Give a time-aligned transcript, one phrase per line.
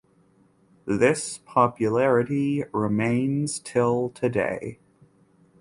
[0.87, 4.79] This popularity remains till today.